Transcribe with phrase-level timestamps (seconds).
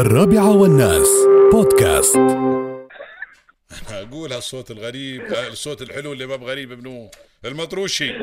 [0.00, 1.08] الرابعة والناس.
[1.52, 2.16] بودكاست.
[3.90, 7.10] أقول هالصوت الغريب الصوت الحلو اللي ما بغريب ابنه
[7.44, 8.10] المطروشي.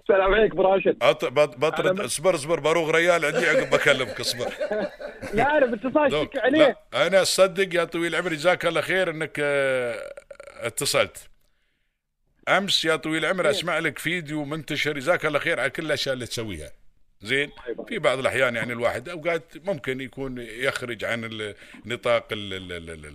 [0.00, 0.96] السلام عليك أبو راشد.
[1.02, 1.24] أط...
[1.24, 1.56] بط...
[1.56, 4.52] بطرد اصبر اصبر باروغ ريال عندي عقب بكلمك اصبر.
[5.34, 6.12] لا أنا باتصال.
[6.12, 6.58] شك عليه.
[6.92, 10.12] لا أنا أصدق يا طويل العمر جزاك الله خير إنك آه،
[10.60, 11.28] اتصلت.
[12.48, 16.26] أمس يا طويل العمر أسمع لك فيديو منتشر جزاك الله خير على كل الأشياء اللي
[16.26, 16.70] تسويها.
[17.22, 17.50] زين؟
[17.88, 21.54] في بعض الأحيان يعني الواحد أوقات ممكن يكون يخرج عن
[21.86, 22.28] نطاق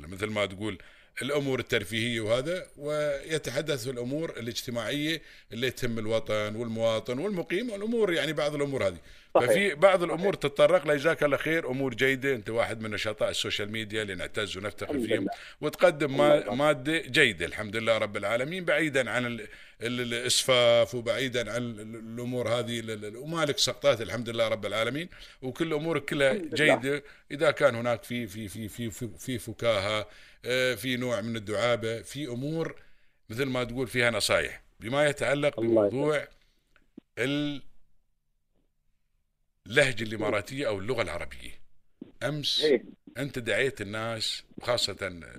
[0.08, 0.78] مثل ما تقول
[1.22, 5.22] الأمور الترفيهية وهذا ويتحدث في الأمور الاجتماعية
[5.54, 8.98] اللي تهم الوطن والمواطن والمقيم والأمور يعني بعض الأمور هذه.
[9.36, 9.50] صحيح.
[9.50, 12.36] ففي بعض الأمور تتطرق لها جزاك الله خير أمور جيدة.
[12.36, 15.28] أنت واحد من نشطاء السوشيال ميديا اللي نعتز ونفتخر فيهم.
[15.62, 17.46] وتقدم ما مادة جيدة.
[17.46, 19.40] الحمد لله رب العالمين بعيدا عن
[19.88, 25.10] الاسفاف وبعيدا عن ال- ال- الأمور هذه ال- ال- ومالك سقطات الحمد لله رب العالمين.
[25.42, 26.34] وكل امورك كلها.
[26.34, 27.04] جيدة.
[27.32, 30.08] إذا كان هناك في في في في في, في فكاهة
[30.46, 32.76] آه، في نوع من الدعابة في أمور
[33.30, 36.28] مثل ما تقول فيها نصائح بما يتعلق بموضوع
[37.18, 37.62] ال-
[39.68, 41.62] اللهجة الإماراتية أو اللغة العربية.
[42.24, 42.84] أمس إيه.
[43.18, 44.94] أنت دعيت الناس خاصة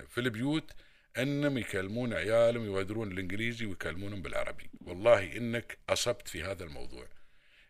[0.09, 0.71] في البيوت
[1.17, 4.69] أنهم يكلمون عيالهم يودرون الإنجليزي ويكلمونهم بالعربي.
[4.85, 7.07] والله إنك أصبت في هذا الموضوع.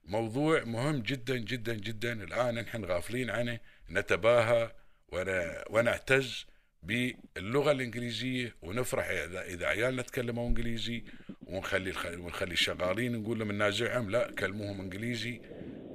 [0.05, 2.23] موضوع مهم جدا جدا جدا.
[2.23, 3.59] الآن نحن غافلين عنه
[3.91, 4.71] نتباهى
[5.11, 6.45] ون- ونعتز
[6.83, 11.03] باللغة الإنجليزية ونفرح اذا إذا عيالنا تكلموا إنجليزي
[11.47, 15.41] ونخلي ونخلي الشغالين نقول لهم ننازعهم لا كلموهم إنجليزي.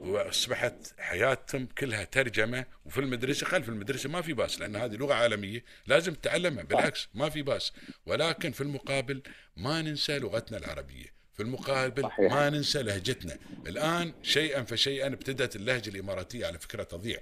[0.01, 5.65] وأصبحت حياتهم كلها ترجمة وفي المدرسة خلف المدرسة ما في باس لأن هذه لغة عالمية
[5.87, 7.73] لازم تتعلمها بالعكس ما في باس.
[8.07, 9.23] ولكن في المقابل
[9.57, 11.21] ما ننسى لغتنا العربية.
[11.35, 12.33] في المقابل صحيح.
[12.33, 13.39] ما ننسى لهجتنا.
[13.67, 17.19] الآن شيئا فشيئا ابتدت اللهجة الإماراتية على فكرة تضيع.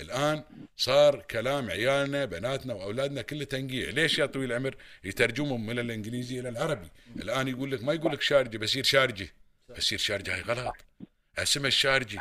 [0.00, 0.42] الآن
[0.76, 3.90] صار كلام عيالنا بناتنا وأولادنا كله تنقيع.
[3.90, 8.22] ليش يا طويل العمر يترجمهم من الإنجليزي إلى العربي؟ الآن يقول لك ما يقول لك
[8.22, 9.28] شارجة بصير شارجة.
[9.76, 10.74] بصير شارجة هاي غلط.
[11.38, 12.18] اسمها الشارجه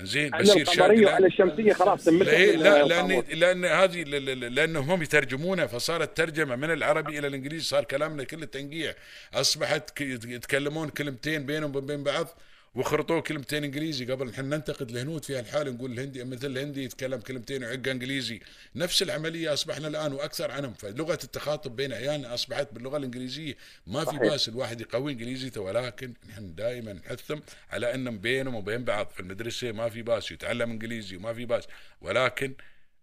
[0.00, 4.02] زين على القمرية لا- وعلى الشمسية خلاص تمت لا, إيه، لا لأن لأن هذه
[4.48, 8.94] لانهم هم يترجمونها فصارت ترجمة من العربي إلى الإنجليزي صار كلامنا كله تنقيع.
[9.34, 12.28] أصبحت يتكلمون كلمتين بينهم وبين بعض.
[12.74, 17.64] وخرطوا كلمتين إنجليزي قبل نحن ننتقد الهنود في هالحال نقول الهندي مثل الهندي يتكلم كلمتين
[17.64, 18.40] ويعق إنجليزي.
[18.74, 20.74] نفس العملية أصبحنا الآن وأكثر عنهم.
[20.74, 23.56] فلغة التخاطب بين عيالنا أصبحت باللغة الإنجليزية
[23.86, 24.18] ما في.
[24.18, 29.08] باس الواحد يقوي انجليزيته ولكن نحن دائما نحثهم على إنهم بينهم وبين بعض.
[29.10, 31.64] في المدرسة ما في باس يتعلم إنجليزي وما في باس.
[32.00, 32.54] ولكن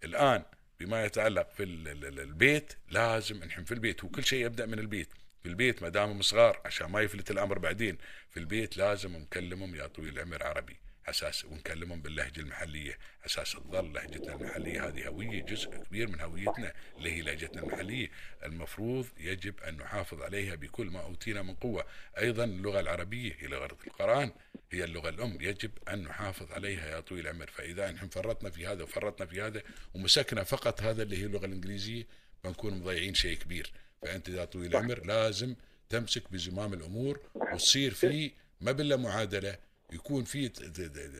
[0.03, 0.43] الآن
[0.79, 4.79] بما يتعلق في ال- ال- ال- البيت لازم نحن في البيت وكل شيء يبدأ من
[4.79, 5.09] البيت.
[5.43, 7.97] في البيت ما دامهم صغار عشان ما يفلت الأمر بعدين.
[8.29, 10.77] في البيت لازم نكلمهم يا طويل العمر عربي.
[11.07, 12.97] أساس ونكلمهم باللهجة المحلية.
[13.25, 18.09] أساس تظل لهجتنا المحلية هذه هوية جزء كبير من هويتنا اللي هي لهجتنا المحلية.
[18.43, 21.85] المفروض يجب أن نحافظ عليها بكل ما أوتينا من قوة.
[22.17, 24.31] أيضا اللغة العربية هي لغة القرآن
[24.71, 25.37] هي اللغة الأم.
[25.41, 27.47] يجب أن نحافظ عليها يا طويل العمر.
[27.47, 29.63] فإذا نحن فرطنا في هذا وفرطنا في هذا
[29.93, 32.07] ومسكنا فقط هذا اللي هي اللغة الإنجليزية
[32.43, 33.71] بنكون مضيعين شيء كبير.
[34.01, 35.55] فأنت يا طويل العمر لازم
[35.89, 39.55] تمسك بزمام الأمور وتصير في ما بلا معادلة.
[39.93, 40.51] يكون في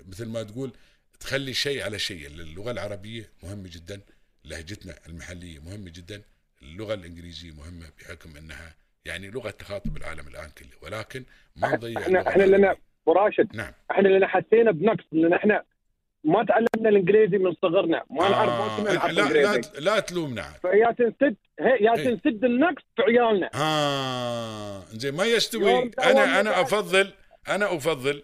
[0.08, 0.72] مثل ما تقول
[1.20, 2.28] تخلي شيء على شيء.
[2.28, 4.02] اللغة العربية مهمة جدا
[4.46, 6.22] لهجتنا المحلية مهمة جدا
[6.62, 8.76] اللغة الإنجليزية مهمة بحكم أنها
[9.06, 10.70] يعني لغة تخاطب العالم الآن كله.
[10.82, 11.24] ولكن
[11.56, 12.82] ما نضيع إحنا إحنا لنا العربية.
[13.08, 13.74] ابو راشد نعم.
[13.92, 15.64] إحنا لنا حسينا بنقص لأن إحنا
[16.24, 18.04] ما تعلمنا الإنجليزي من صغرنا.
[18.10, 20.54] ما نعرف آه نعرف لا لا لا تلومنا.
[20.62, 22.04] فيا تنسد يا إيه.
[22.04, 23.50] تنسد النقص في عيالنا.
[23.56, 25.92] آه زين ما يستوي.
[26.04, 26.62] أنا أنا.
[26.62, 27.14] افضل
[27.50, 28.24] أنا أفضل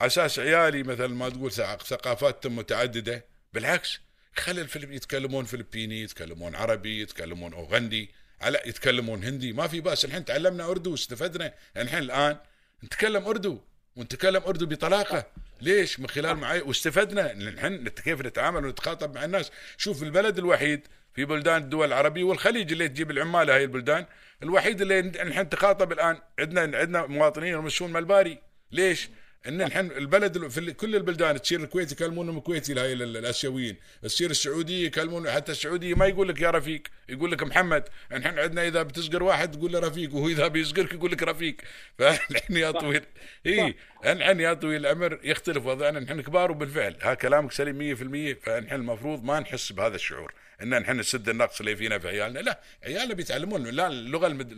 [0.00, 3.24] أساس عيالي مثل ما تقول ثق- ثقافاتهم متعددة.
[3.52, 4.00] بالعكس
[4.36, 9.52] خلي الفيلم يتكلمون فلبيني يتكلمون عربي يتكلمون أوغندي على يتكلمون هندي.
[9.52, 10.04] ما في باس.
[10.04, 11.54] الحين تعلمنا أردو واستفدنا.
[11.76, 12.36] الحين الآن
[12.84, 13.58] نتكلم أردو
[13.96, 15.26] ونتكلم أردو بطلاقة.
[15.60, 19.52] ليش من خلال معي واستفدنا الحين كيف نتعامل ونتخاطب مع الناس.
[19.76, 20.80] شوف البلد الوحيد
[21.14, 24.06] في بلدان الدول العربية والخليج اللي تجيب العمالة هاي البلدان
[24.42, 28.38] الوحيد اللي نحن نتخاطب الآن عندنا عندنا مواطنين يرمسون ملباري.
[28.72, 29.08] ليش؟
[29.46, 34.30] إن نحن البلد ال- في كل البلدان تصير الكويت يكلمونهم كويتي هاي ال- الآسيويين، تصير
[34.30, 38.82] السعوديه يكلمون حتى السعوديه ما يقول لك يا رفيق، يقول لك محمد، نحن عندنا إذا
[38.82, 41.56] بتسقر واحد تقول له رفيق وهو إذا بيسقرك يقول لك رفيق،
[41.98, 43.02] فنحن يا طويل.
[43.46, 43.74] إي
[44.06, 46.00] نحن يا طويل العمر يختلف وضعنا.
[46.00, 46.96] نحن كبار وبالفعل.
[47.02, 50.34] ها كلامك سليم 100% فنحن المفروض ما نحس بهذا الشعور.
[50.62, 52.38] إن نحن نسد النقص اللي فينا في عيالنا.
[52.38, 53.66] لا عيالنا بيتعلمون.
[53.66, 54.52] لا اللغة المد...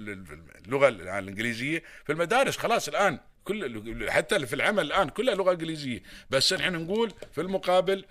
[0.66, 6.02] اللغة الإنجليزية في المدارس خلاص الآن كل حتى في العمل الآن كلها لغة إنجليزية.
[6.30, 8.04] بس نحن نقول في المقابل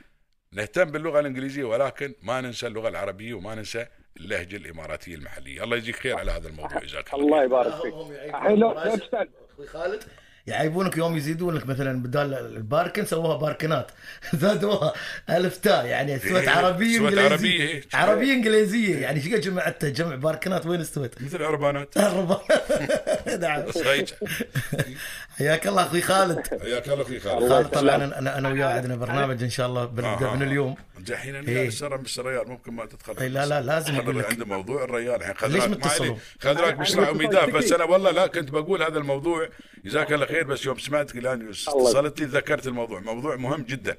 [0.52, 3.86] نهتم باللغة الإنجليزية ولكن ما ننسى اللغة العربية وما ننسى
[4.18, 5.64] اللهجة الإماراتية المحلية.
[5.64, 6.80] الله يجيك خير على هذا الموضوع.
[6.80, 7.44] جزاك الله الله.
[7.44, 7.94] يبارك فيك.
[7.94, 9.30] هم الحين لو لو تسأل.
[9.54, 10.04] أخوي خالد؟
[10.48, 13.92] يعيبونك يوم يزيدون لك مثلا بدال الباركن سووها باركنات.
[14.42, 14.94] زادوها
[15.30, 17.62] ألف تاء يعني سوت إيه، عربية إنجليزية.
[17.62, 17.84] إيه.
[17.94, 18.98] عربية إنجليزية.
[18.98, 21.98] يعني شو قد جمعتها جمع باركنات؟ وين استوت؟ مثل عربانات
[23.42, 23.64] نعم.
[25.38, 26.42] حياك الله أخوي خالد.
[26.62, 27.50] حياك الله أخوي خالد.
[27.50, 30.48] خالد طبعا أنا أنا وياه عندنا برنامج إن شاء الله بنبدا آه، من آه.
[30.48, 30.76] اليوم.
[31.10, 31.68] الحين إيه.
[31.68, 33.18] السر مش الريال ممكن ما تدخل.
[33.18, 34.26] إيه، لا، لا، لازم أقول لك.
[34.26, 35.24] عنده موضوع الريال.
[35.24, 36.18] الحين؟ عليه.
[36.42, 39.50] خذ راك بشرع أنا وميدان بس أنا والله لا كنت بقول هذا الموضوع.
[39.86, 43.00] جزاك الله خير بس يوم سمعتك الآن اتصلت لي ذكرت الموضوع.
[43.00, 43.98] موضوع مهم جدا.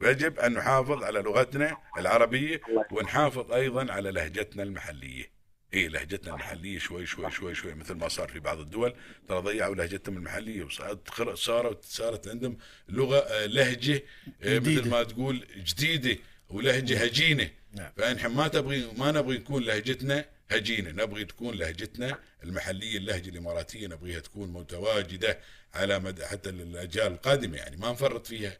[0.00, 5.34] ويجب أن نحافظ على لغتنا العربية ونحافظ أيضا على لهجتنا المحلية.
[5.74, 8.94] إيه لهجتنا المحلية شوي شوي شوي شوي مثل ما صار في بعض الدول.
[9.28, 12.56] ترى ضيعوا لهجتهم المحلية وصارت صارت عندهم
[12.88, 14.02] لغة آه، لهجة
[14.42, 14.88] آه، مثل.
[14.88, 16.18] ما تقول جديدة.
[16.50, 17.50] ولهجة هجينة.
[17.72, 17.92] نعم.
[17.96, 20.90] فنحن ما تبغي ما نبغي تكون لهجتنا هجينة.
[20.90, 23.86] نبغي تكون لهجتنا المحلية اللهجة الإماراتية.
[23.86, 25.38] نبغيها تكون متواجدة
[25.74, 28.52] على مدى حتى الاجيال القادمة يعني ما نفرط فيها.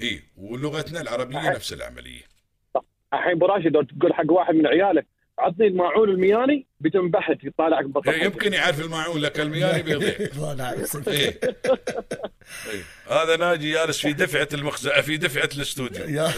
[0.00, 2.22] اي ولغتنا العربية نفس العملية.
[3.12, 5.06] الحين ابو راشد تقول حق واحد من عيالك
[5.40, 10.14] عطني الماعون المياني بتنبحث يطالعك إيه، بطل يمكن يعرف الماعون لك المياني بيضيع.
[10.58, 10.74] نعم
[11.08, 11.40] إيه.
[13.10, 16.04] هذا ناجي جالس في دفعة المخزن في دفعة الاستوديو.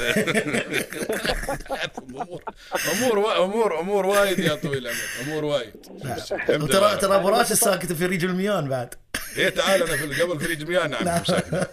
[2.92, 4.98] امور أمور امور وايد يا طويل العمر.
[5.22, 5.72] أمور وايد.
[6.50, 6.94] وترى لله.
[6.94, 8.94] ترى أبو راشد ساكت في ريج الميان بعد.
[9.36, 11.20] إيه تعال أنا في قبل فريج مياه نعم.
[11.22, 11.64] مساكن.